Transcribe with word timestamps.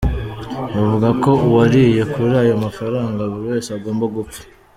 Bavuga 0.75 1.09
ko 1.23 1.31
uwariye 1.47 2.03
kuri 2.13 2.33
ayo 2.43 2.55
mafaranga 2.65 3.21
buri 3.31 3.45
wese 3.51 3.69
agomba 3.77 4.05
gupfa. 4.15 4.41